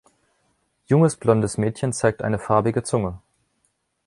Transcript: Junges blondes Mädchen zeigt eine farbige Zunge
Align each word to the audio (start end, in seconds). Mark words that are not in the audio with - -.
Junges 0.87 1.15
blondes 1.15 1.59
Mädchen 1.59 1.93
zeigt 1.93 2.23
eine 2.23 2.39
farbige 2.39 2.81
Zunge 2.81 3.21